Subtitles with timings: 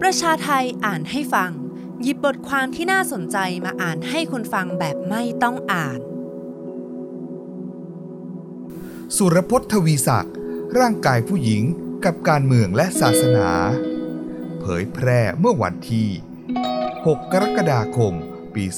[0.00, 1.50] ประชาไทยอ่านให้ฟัง
[2.02, 5.98] หยิบบทความที่น่าสนใจมาอ่านให้คนฟังแบบไม่ต้องอ่าน
[9.16, 10.34] สุรพจน์ทวีศักดิ์
[10.78, 11.62] ร่างกายผู้หญิง
[12.04, 13.50] กับการเมืองและศาสนา
[14.60, 16.08] เผยแพร่เมื่อวันที่
[16.66, 18.12] 6 กรกฎาคม
[18.54, 18.76] ปี 2022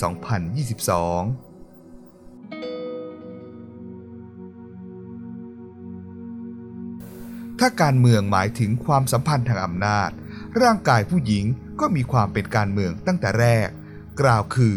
[7.59, 10.11] ถ้าการเมืองหมายถึงความสัมพันธ์ทางอำนาจ
[10.63, 11.45] ร่างกายผู้หญิง
[11.81, 13.69] ก็มีความเป็นการเมืองตั้งแต่แรก
[14.21, 14.77] กล่าวคือ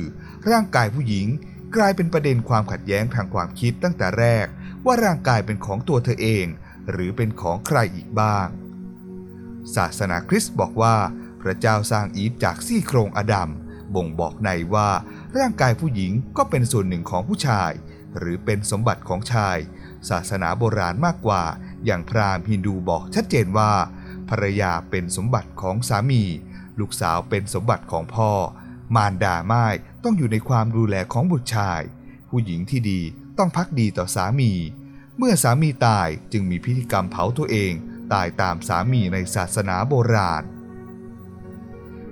[0.52, 1.28] ร่างกายผู้หญิง
[1.76, 4.46] กลายเป็นประเด็นความขัดแย้งทางความคิดตั้งแต่แรก
[4.86, 6.46] ว่าร่างกายเป็นของตัวเธอเอง
[6.92, 8.48] หรือเป็นของใครอีกบ้าง
[9.76, 10.96] ศาสนาคริสต์บอกว่า
[11.42, 13.50] พระเจ้าสร้างอีฟจากซี่โครงอดัม
[13.96, 14.90] บ่งบอกในว่า
[15.38, 17.72] ร่างกายผู้หญิงก็เป็นส่วนหนึ่งของผู้ชาย
[18.18, 19.58] หรือเป็นสมบัติของชาย
[20.10, 21.44] ศาสนาโบราณมากกว่า
[21.86, 23.72] อย่างพราหมณ์ฮินดูบอกชัดเจนว่า
[24.32, 26.24] ภรรยาเป็นสมบัติของสามี
[26.80, 28.32] ลูกสาวเป็นสมบัติของพ่อ
[28.96, 29.66] มารดาไม้
[30.04, 31.82] ต้องอยู่ในความดูแลของบุตรชาย
[32.30, 33.02] ผู้หญิงที่ดี
[33.38, 34.52] ต้องพักดีต่อสามี
[35.18, 37.74] เมื่อสามีตายจึงมีพิธีกรรมเผาตัวเอง
[38.14, 40.44] ตายตามสามีในศาสนาโบราณ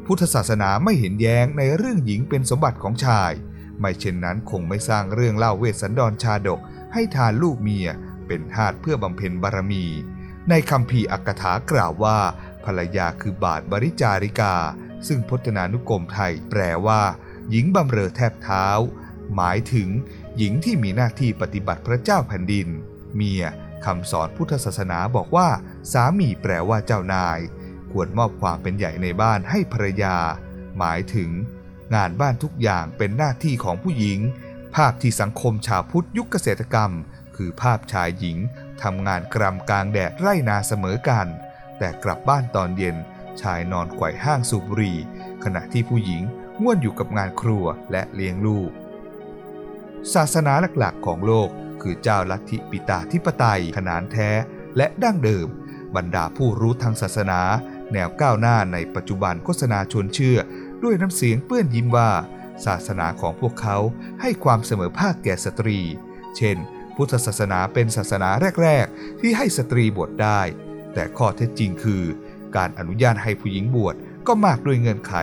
[0.05, 3.31] พุทธศาสนาไม่เห็นแย้งในเรื่องหญิงเป็นสมบัติของชาย
[3.79, 6.59] ไม่เช่นนั้นคงไม่สร้างเรื่องเล่าเวสสันดรชาดก
[6.93, 7.87] ให้ทานลูกเมีย
[8.27, 9.85] เป็นทาสเพื่อบำเพ็ญบารมี
[10.49, 12.17] ในคำพีอักถากล่าวว่า
[12.65, 14.55] ภรรยาคือบาทบริจาริกา
[15.07, 17.01] ซึ่งพจนานุกรมไทยแปลว่า
[17.51, 18.67] หญิงบำเรอแทบเท้า
[19.35, 19.89] หมายถึง
[20.37, 22.67] หญิงที่มีหน้าที่ปฏิบัติพระเจ้าแผ่นดิน
[23.15, 23.43] เมีย
[23.85, 25.47] คำสอนพุทธศาสนาบอกว่า
[25.91, 27.39] สามีแปลว่าเจ้านาย
[27.91, 30.17] ควรมอบความเป็นใหญ่ในบ้านให้ภรรยา
[30.77, 31.29] หมายถึง
[31.95, 34.19] งานบ้านทุกอย่างเป็นหน้าที่ของผู้หญิง
[34.75, 36.91] ภาพที่สังคมชาวพุทธยุคเกษตรกรรม
[37.35, 38.37] คือภาพชายหญิง
[38.83, 41.27] ทำงานกรำกลางแดดไร่นาเสมอกัน
[41.79, 42.95] แต่กลับบ้านตอนเย็น
[43.41, 44.97] ชายนอนไขว่ห้างสูบบุหรี่
[45.43, 46.21] ขณะที่ผู้หญิง
[46.61, 48.71] ง่วนอยู่กับงานครัวและเลี้ยงลูก
[50.13, 51.49] ศาสนาหลักๆของโลก
[51.81, 54.29] คือเจ้าลัทธิปิตาธิปไตยขนานแท้
[54.77, 55.47] และดั้งเดิม
[55.95, 57.41] บรรดาผู้รู้ทางศาสนา
[57.93, 60.37] แนวก้าวหน้าในปัจจุบันโฆษณาชวนเชื่อ
[60.83, 62.11] ด้วยน้ำเสียงเปื้อนยิ้มว่า
[62.65, 63.77] ศาสนาของพวกเขา
[64.21, 65.79] ให้ความเสมอภาคแก่สตรี
[66.37, 66.57] เช่น
[66.99, 68.29] พุทธศาสนาเป็นศาสนา
[68.63, 70.41] แรก ๆ ที่ให้สตรีบวชได้
[70.93, 72.03] แต่ข้อเท็จจริงคือ
[72.55, 73.95] การอนุญาตให้ผู้หญิงบวช
[74.27, 75.13] ก็มากด้วยเงื่อนไข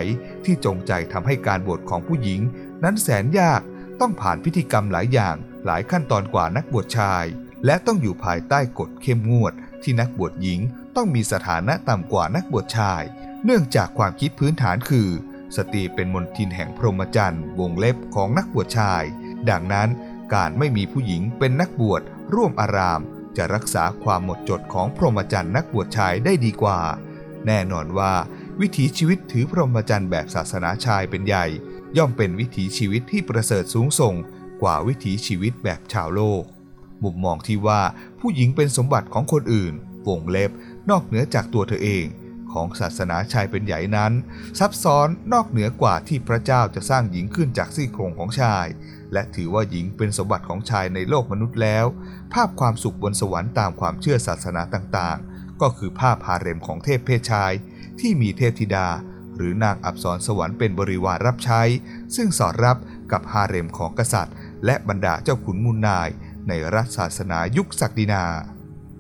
[0.45, 2.41] ที่จงใจทำให้การบวชของผู้หญิง
[2.85, 3.63] นั้นแสนยาก
[4.01, 7.25] ต้องผ่านพิธีกรรมหลายอย่างหลายขั้นตอนกว่านักบวชชาย
[7.67, 10.61] และต้องอยู่ภายใต้กฎเข้มงวด ที่นักบวชหญิง
[10.97, 13.03] ต้องมีสถานะต่ำกว่านักบวชชาย
[13.45, 15.09] เนื่องจากความคิดพื้นฐานคือ
[15.57, 19.03] สตรีเป็นมนทินแห่งพรหมจรรย์ วงเล็บของนักบวชชาย
[19.51, 19.89] ดังนั้น
[20.35, 22.03] การไม่มีผู้หญิงเป็นนักบวช
[22.35, 23.01] ร่วมอาราม
[23.37, 26.81] จะรักษาความหมดจดของพรหมจรรย์นักบวชชายได้ดีกว่า
[27.47, 28.13] แน่นอนว่า
[28.61, 31.47] วิถีชีวิตถือพรหมจรรย์แบบศาสนาชายเป็นใหญ่
[31.97, 34.15] ย่อมเป็นวิถีชีวิตที่ประเสริฐสูงส่ง
[34.63, 36.43] กว่าวิถีชีวิตแบบชาวโลก
[37.03, 37.83] มุมมองที่ว่า
[38.21, 39.75] ผู้หญิงเป็นสมบัติของคนอื่น
[40.09, 40.51] วงเล็บ
[40.91, 42.07] นอกเหนือจากตัวเธอเอง
[42.57, 44.13] ของศาสนาชายเป็นใหญ่นั้น
[44.59, 48.67] ซับซ้อนนอกเหนือกว่าที่พระเจ้าจะสร้างหญิงขึ้นจากซี่โครงของชาย
[49.13, 51.87] และถือว่าหญิงเป็นสมบัติของชายในโลกมนุษย์แล้ว
[52.33, 57.53] ภาพความสุขบนสวรรค์ตามความเชื่อศาสนาต่างๆ ก็คือภาพฮาเร็มของเทพเพศชาย
[58.01, 58.89] ที่มีเทพธิดา
[59.37, 61.63] หรือนางอับสรสวรรค์เป็นบริวารรับใช้
[62.17, 62.77] ซึ่งสอดรับ
[63.13, 64.35] กับฮาเร็มของกษัตริย์
[64.65, 66.09] และบรรดาเจ้าขุนมูลนาย
[66.49, 68.25] ในรัฐศาสนายุคศักดินา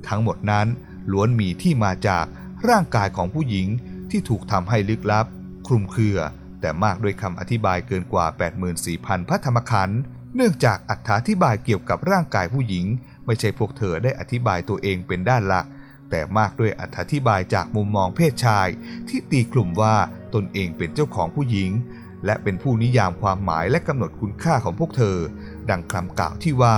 [0.08, 0.66] ทั้งหมดนั้น
[1.12, 2.26] ล้วนมีที่มาจาก
[2.68, 3.66] ร่างกายของผู้หญิง
[4.10, 5.26] ที่ถูกทำให้ลึกลับ
[5.66, 6.18] คลุมเครือ
[6.60, 8.26] แต่มากด้วยคำอธิบายเกินกว่า
[8.76, 10.00] 84,000 พระธรรมขันธ์
[10.34, 10.78] เนื่องจาก
[11.10, 12.86] อธิบายเกี่ยวกับร่างกายผู้หญิง
[13.26, 15.66] ไม่ใช่พวกเธอได้อธิบายตัวเองเป็นด้านหลัก
[16.10, 18.68] แต่มากด้วยอธิบายจากมุมมองเพศชาย
[19.08, 19.96] ที่ตีกลุ่มว่า
[20.34, 21.70] ตนเองเป็นเจ้าของผู้หญิง
[22.24, 25.16] และเป็นผู้นิยามความหมายและกำหนดคุณค่าของพวกเธอ
[25.70, 26.76] ดังคำกล่าวที่ว่า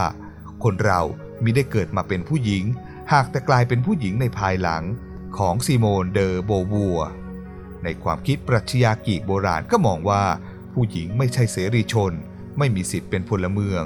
[0.65, 1.01] คนเรา
[1.45, 2.65] มิได้เกิดมาเป็นผู้หญิง
[3.13, 4.83] หากแต่กลายเป็นผู้หญิงในภายหลัง
[5.37, 7.01] ของซีโมนเดอโบวัว
[7.85, 10.25] ในความคิดปรัชญากีกโบราณก็มองว่า
[10.73, 12.13] ผู้หญิงไม่ใช่เสรีชน
[12.59, 13.83] ไม่มีสิทธิ์เป็นพลเมือง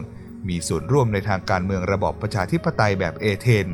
[0.48, 3.68] มีส่วนร่วมในทางการเมืองระบอบประชาธิปไตยแบบเอเธน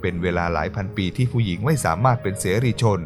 [0.00, 3.00] เป็นเวลาหลายพันปีที่ผู้หญิงไม่สามารถเป็นเสรีชน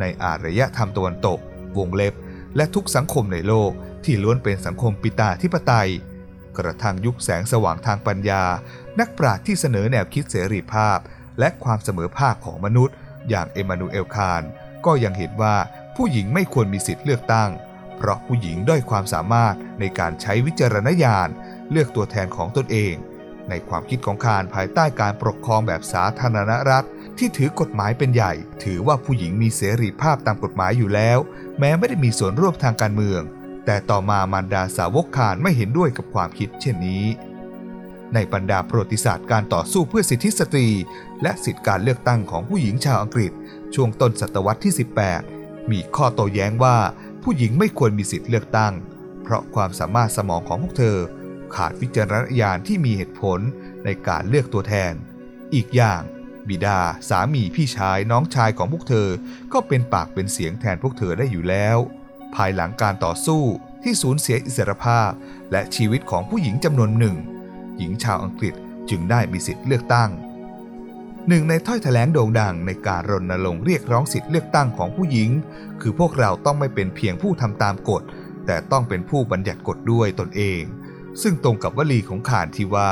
[0.00, 1.38] ในอารยธรรมตะวันตก
[1.78, 2.14] วงเล็บ
[2.56, 3.70] และทุกสังคมในโลก
[4.04, 5.90] ที่ล้วนเป็นสังคมปิตาธิปไตย
[6.58, 8.42] กระทั่งยุคแสงสว่างทางปัญญา
[9.00, 10.98] นักปราชญ์ที่เสนอแนวคิดเสรีภาพ
[11.38, 12.96] และความเสมอภาคของมนุษย์
[13.28, 14.42] อย่างเอมานูเอลคาน
[14.86, 15.56] ก็ยังเห็นว่า
[15.96, 17.50] ผู้หญิงไม่ควรมีสิทธิ์เลือกตั้ง
[17.96, 21.28] เพราะผู้หญิงด้อยความสามารถในการใช้วิจารณญาณ
[21.70, 22.94] เลือกตัวแทนของตนเอง
[23.48, 26.86] ในความคิดของคานภายใต้การปกครองแบบสาธารณรัฐ
[27.18, 28.32] ที่ถือกฎหมายเป็นใหญ่
[28.64, 31.18] ถือว่าผู้หญิงมีเสรีภาพตามกฎหมายอยู่แล้ว
[31.58, 33.22] แม้ไม่ได้มีส่วนร่วมทางการเมือง
[33.66, 37.04] แต่ต่อมามารดาสาวกคานไม่เห็นด้วยกับความคิดเช่นนี้
[38.14, 40.68] ในบรรดาประวัติศาสตร์การต่อสู้เพื่อสิทธิสตรี
[41.22, 43.32] และสิทธิการเลือกตั้งของผู้หญิงชาวอังกฤษ
[43.74, 44.74] ช่วงต้นศตวรรษที่
[45.20, 46.78] 18 มีข้อโต้แย้งว่า
[47.22, 48.72] ผู้หญิงไม่ควรมีสิทธิเลือกตั้ง
[49.22, 50.98] เพราะความสามารถสมองของพวกเธอ
[51.54, 53.40] ขาดวิจารณญาณที่มีเหตุผล
[53.84, 54.92] ในการเลือกตัวแทน
[55.54, 56.02] อีกอย่าง
[56.48, 59.08] บิดา สามีพี่ชายน้องชายของพวกเธอ
[59.52, 61.78] ก็เป็นปากเป็นเสียงแทนพวกเธอได้อยู่แล้ว
[62.34, 63.42] ภายหลังการต่อสู้
[63.82, 65.10] ที่สูญเสียอิสรภาพ
[65.52, 67.16] และชีวิตของผู้หญิงจำนวนหนึ่ง
[67.78, 68.54] หญิงชาวอังกฤษ
[68.90, 70.10] จึงได้มีสิทธิ์เลือกตั้ง
[71.28, 75.30] หนึ่งในถ้อยแถลงโด่งดังในการรณรงค์เรียกร้องสิทธิเลือกตั้งของผู้หญิง
[75.80, 78.02] คือพวกเราต้องไม่เป็นเพียงผู้ทำตามกฎ
[78.46, 80.62] แต่ต้องเป็นผู้บัญญัติกฎด้วยตนเอง
[81.22, 82.90] ซึ่งตรงกับวลีของขานที่ว่า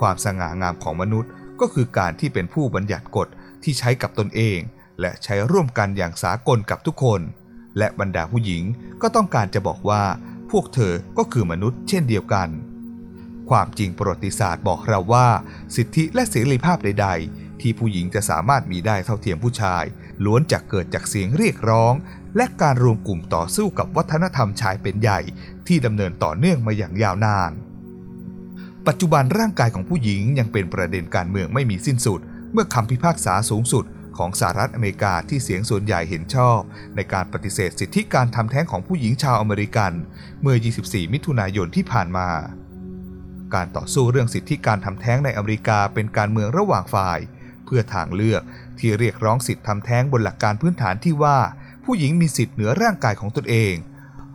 [0.00, 1.30] ความสง่างามของมนุษย์
[1.60, 3.28] ก็คือการที่เป็นผู้บัญญัติกฎ
[3.62, 4.58] ที่ใช้กับตนเอง
[5.00, 7.20] และใช้ร่วมกันอย่างสากลกับทุกคน
[7.78, 8.62] และบรรดาผู้หญิง
[9.02, 10.02] ก็ต้องการจะบอกว่า
[10.50, 12.48] พวกเธอก็คือมนุษย์เช่นเดียวกัน
[13.50, 15.28] ความจริงประวัติศาสตร์บอกเราว่า
[15.76, 19.84] สิทธิและเสรีภาพใด ๆ ที่ผู้หญิงจะสามารถมีได้เท่าเทียมผู้ชาย
[20.24, 21.94] ล้วนจะเกิดจากเสียงเรียกร้อง
[22.36, 25.20] และการรวมกลุ่มต่อสู้กับวัฒนธรรมชายเป็นใหญ่
[25.66, 27.52] ที่ดำเนินต่อเนื่องมาอย่างยาวนาน
[28.86, 32.20] ปัจจุบันร่างกายของผู้หญิงยังเป็นประเด็นการเมืองไม่มีสิ้นสุด
[32.52, 33.84] เมื่อคำพิพากษาสูงสุด
[34.18, 36.58] ของสหรัฐอเมริกาที่เสียงส่วนใหญ่เห็นชอบ
[36.96, 39.92] ในการปฏิเสธสิทธิการทำแท้งของผู้หญิงชาวอเมริกัน
[40.42, 42.28] เมื่อ 24 มิถุนายนที่ผ่านมา
[43.54, 47.18] การต่อสู้เรื่องสิทธิการทำแท้งในอเมริกาเป็นการเมืองระหว่างฝ่าย
[47.64, 48.42] เพื่อทางเลือก
[48.78, 51.38] ที่เรียกร้องสิทธิทำแท้งบนหลักการพื้นฐานที่ว่า
[51.84, 53.74] ผู้หญิงมีสิทธิเหนือร่างกายของตนเอง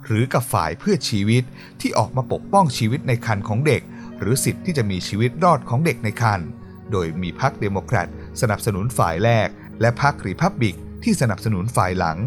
[0.05, 1.43] หรือกับฝ่ายเพื่อชีวิต
[1.81, 3.81] ที่ออกมาปกป้องชีวิตในครรภ์ของเด็ก
[4.19, 6.47] หรือสิทธิที่จะมีชีวิตรอดของเด็กในครรภ์
[6.91, 8.07] โดยมีพรรคเดโมแครต
[8.41, 9.47] สนับสนุนฝ่ายแรก
[9.81, 12.17] และพรรครีพับบิกที่สนับสนุนฝ่ายหลัง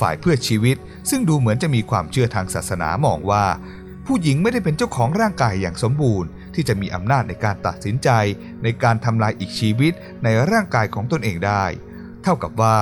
[0.00, 0.76] ฝ่ายเพื่อชีวิต
[1.10, 3.44] ซึ่งดูเหมือนจะมีความเชื่อทางศาสนามองว่า
[4.14, 8.10] ผู้หญิงไม่ได้เป็นเจ้าของร่างกายอย่างสมบูรณ์ ที่จะมีอำนาจในการตัดสินใจ
[8.62, 9.92] ในการทำลายอีกชีวิต
[10.24, 11.64] ในร่างกายของตนเองได้
[12.22, 12.76] เท่ากับว่า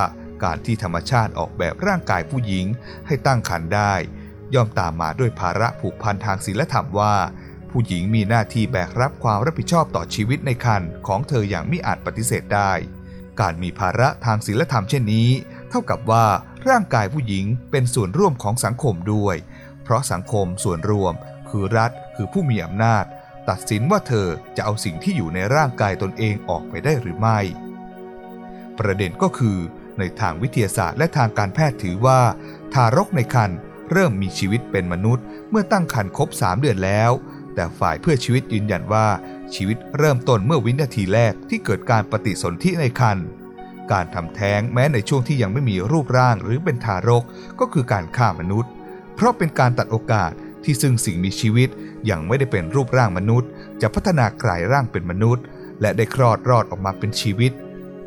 [0.44, 2.66] การที่ธรรมชาติออกแบบร่างกายผู้หญิง
[3.06, 3.94] ให้ตั้งครรภ์ได้
[4.54, 7.14] ย่อมตามมาด้วยภาระผูกพันทางศีลธรรมว่า
[7.70, 12.72] ผู้หญิงมีหน้าที่แบกรับความรับผิดชอบต่อชีวิตในครรภ์ของเธออย่างไม่อาจปฏิเสธได้
[13.40, 15.30] การมีภาระทางศีลธรรมเช่นนี้
[15.70, 16.26] เท่ากับว่า
[16.68, 19.36] ร่างกายผู้หญิงเป็นส่วนร่วมของสังคมด้วย
[19.90, 21.14] ราะสังคมส่วนรวม
[21.50, 23.04] คือรัฐคือผู้มีอำนาจ
[23.48, 24.26] ตัดสินว่าเธอ
[24.56, 27.38] จะเอาสิ่งที่อยู่ในร่างกายตนเองออกไปได้หรือไม่
[28.78, 29.58] ประเด็นก็คือ
[29.98, 32.20] ในทางวิทยาศาสตร์และทางการแพทย์ถือว่า
[32.75, 33.58] ทารกในครรภ์
[33.92, 37.10] เริ่มมีชีวิตเป็นมนุษย์ เมื่อตั้งครรภ์ครบ 3 เดือนแล้ว
[37.54, 39.06] แต่ฝ่ายเพื่อชีวิตยืนยันว่า
[39.54, 43.26] ชีวิตเริ่มต้นเมื่อวินาทีแรกที่เกิดการปฏิสนธิในครรภ์
[43.92, 47.25] การทำแท้งแม้ในช่วงที่ยังไม่มีรูปร่างหรือเป็นทารก
[47.60, 48.70] ก็คือการฆ่ามนุษย์
[49.20, 50.32] เพราะเป็นการตัดโอกาส
[50.64, 51.69] ที่ซึ่งสิ่งมีชีวิต
[52.11, 53.49] ยังไม่ได้เป็นรูปร่างมนุษย์
[53.82, 55.44] จะพัฒนากลายร่างเป็นมนุษย์
[55.81, 57.52] และได้คลอดรอดออกมาเป็นชีวิต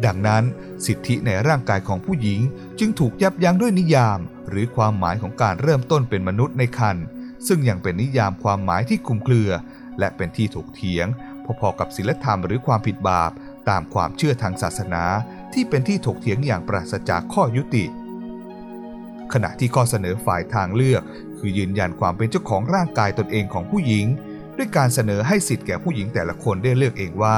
[0.05, 0.43] ดังนั้น
[0.85, 2.39] สิทธิในร่างกายของผู้หญิง
[2.79, 4.19] จึงถูกยับยั้งด้วยนิยาม
[4.49, 7.05] หรือความหมายของการเริ่มต้นเป็นมนุษย์ในครรภ์
[7.47, 9.49] ซึ่งยังเป็นนิยามความหมายที่คลุมเครือ
[9.99, 11.07] และเป็นที่ถกเถียง
[11.59, 13.31] พอๆกับศีลธรรมหรือความผิดบาป
[13.69, 15.03] ตามความเชื่อทางศาสนา
[15.53, 17.85] ที่เป็นที่ถกเถียงอย่างปราศจากข้อยุติ
[19.33, 21.03] ขณะที่ข้อเสนอฝ่ายทางเลือก
[21.39, 24.05] คือยืนยันความเป็นเจ้าของร่างกายตนเองของผู้หญิง
[24.57, 27.37] ด้วยการเสนอให้สิทธิ์แก่ผู้หญิงแต่ละคนได้เลือกเองว่า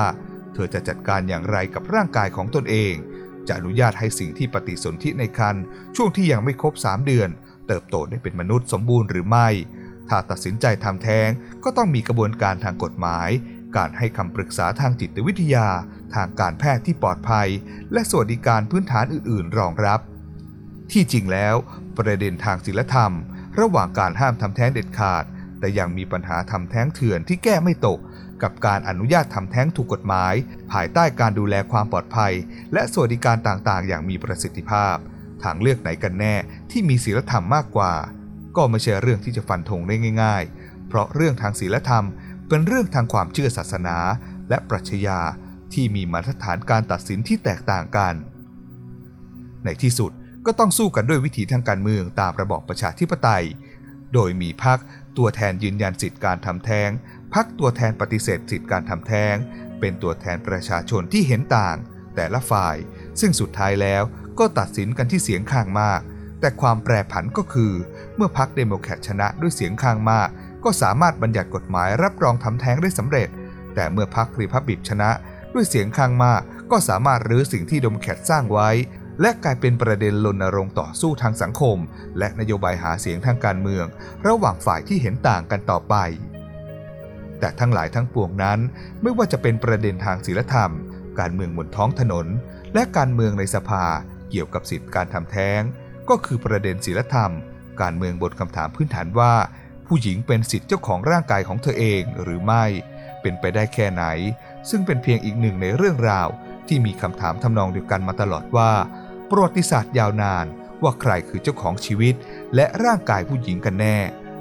[0.53, 2.93] เธอจะจัดการอย่างไรกับร่างกายของตนเอง
[3.47, 5.63] จะอนุญาตให้สิ่งที่ปฏิสนธิในครรภ์
[5.95, 7.29] ช่วงที่ยังไม่ครบ 3 เดือน
[7.67, 9.47] เติบโตได้เป็นมนุษย์สมบูรณ์หรือไม่
[10.09, 11.29] ถ้าตัดสินใจทำแท้ง
[11.63, 13.29] ก็ต้องมีกระบวนการทางกฎหมาย
[13.77, 15.67] การให้คำปรึกษาทางจิตวิทยา
[16.15, 17.47] ทางการแพทย์ที่ปลอดภัย
[17.93, 19.99] และสวัสดิการพื้นฐานอื่น ๆ รองรับ
[20.91, 21.55] ที่จริงแล้ว
[21.97, 23.11] ประเด็นทางศีลธรรม
[23.59, 25.23] ระหว่างการห้ามทำแท้งเด็ดขาด
[25.59, 27.99] แต่ยังมีปัญหาทำแท้งเถื่อนที่แก้ไม่ตก
[28.43, 30.33] กับการอนุญาตทำแท้งถูกกฎหมาย
[30.71, 32.33] ภายใต้การดูแลความปลอดภัย
[32.73, 34.95] และสวัสดิการต่างๆ อย่างมีประสิทธิภาพ
[35.43, 36.35] ทางเลือกไหนกันแน่
[36.71, 37.93] ที่มีศีลธรรมมากกว่า
[38.55, 42.05] ก็ไม่ใช่เรื่องที่จะฟันธงได้ง่าย ๆ เพราะเรื่องทางศีลธรรม
[42.47, 43.97] เป็นเรื่องทางความเชื่อศาสนา
[44.49, 45.19] และปรัชญา
[45.73, 48.13] ที่มีมาตรฐานการตัดสินที่แตกต่างกัน
[49.65, 50.11] ในที่สุด
[50.45, 53.45] ก็ต้องสู้กันด้วยวิธีทางการเมืองตามระบอบประชาธิปไตย
[54.13, 54.79] โดยมีพรรค
[55.17, 56.89] ตัวแทนยืนยันสิทธิการทำแท้ง
[57.33, 59.35] พรรคตัวแทนปฏิเสธสิทธิการทำแท้ง
[59.79, 61.77] เป็นตัวแทนประชาชนที่เห็นต่าง
[62.15, 62.75] แต่ละฝ่าย
[63.19, 64.03] ซึ่งสุดท้ายแล้ว
[64.39, 66.01] ก็ตัดสินกันที่เสียงข้างมาก
[66.39, 67.73] แต่ความแปรผันก็คือ
[68.15, 70.29] เมื่อพรรคเดโมแครตชนะด้วยเสียงข้างมาก
[70.63, 73.29] ก็สามารถบัญญัติกฎหมายรับรองทำแท้งได้สำเร็จ
[73.75, 75.09] แต่เมื่อพรรครีพับลิกันชนะ
[75.53, 78.69] ด้วยเสียงข้างมาก ก็สามารถรื้อสิ่งที่เดโมแครตสร้างไว้
[79.21, 81.77] และกลายเป็นประเด็นรณรงค์ต่อสู้ทางสังคม
[82.17, 83.85] และนโยบายหาเสียงทางการเมือง
[84.27, 85.95] ระหว่างฝ่ายที่เห็นต่างกันต่อไป
[87.39, 88.59] แต่ทั้งหลายทั้งปวงนั้น
[89.01, 90.71] ไม่ว่าจะเป็นประเด็นทางศีลธรรม
[91.19, 92.27] การเมืองบนท้องถนน
[92.73, 93.85] และการเมืองในสภา
[94.29, 95.61] เกี่ยวกับสิทธิการทำแท้ง
[96.09, 97.31] ก็คือประเด็นศีลธรรม
[97.81, 99.33] การเมืองบนคำถามพื้นฐานว่า
[99.87, 102.65] ผู้หญิงเป็นสิทธิเจ้าของร่างกายของเธอเองหรือไม่
[103.21, 104.03] เป็นไปได้แค่ไหน
[104.69, 106.27] ซึ่งเป็นเพียงอีกหนึ่งในเรื่องราว
[106.67, 108.71] ที่มีคำถามทำนองเดียวกันมาตลอดว่า
[109.29, 110.45] ประวัติศาสตร์ยาวนาน
[110.83, 112.15] ว่าใครคือเจ้าของชีวิต
[112.55, 113.97] และร่างกายผู้หญิงกันแน่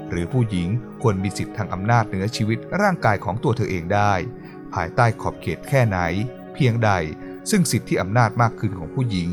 [0.09, 0.67] หรือผู้หญิง
[1.01, 4.13] ควรมีสิทธิทางอำนาจเหนือชีวิตร่างกายของตัวเธอเองได้
[4.73, 5.99] ภายใต้ขอบเขตแค่ไหน
[6.53, 6.91] เพียงใด
[7.49, 9.29] ซึ่งสิทธิอำนาจมากขึ้นของผู้หญิง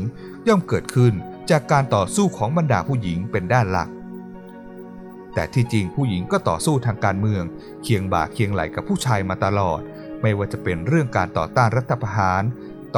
[0.47, 1.13] ย่อมเกิดขึ้น
[1.49, 3.89] จากการต่อสู้ของบรรดาผู้หญิงเป็นด้านหลัก
[5.33, 7.43] แต่ที่จริงผู้หญิงก็ต่อสู้ทางการเมือง
[7.83, 9.81] เคียงบ่าเคียงไหลกับผู้ชายมาตลอด
[10.21, 12.43] ไม่ว่าจะเป็นเรื่องการต่อต้านรัฐประหาร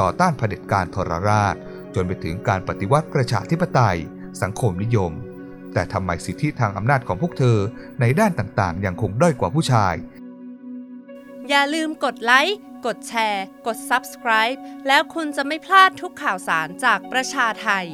[0.00, 1.56] ต่อต้านเผด็จการทรราช
[1.96, 3.98] จนไปถึงการปฏิวัติประชาธิปไตย
[4.42, 5.12] สังคมนิยม
[5.74, 7.58] แต่ทำไมสิทธิทางอำนาจของพวกเธอ
[8.00, 9.94] ในด้านต่างๆ ยังคงด้อยกว่าผู้ชาย
[11.48, 17.86] อย่าลืมกดไลค์ กดแชร์ กด Subscribe แล้วคุณจะไม่พลาดทุกข่าวสารจากประชาไทย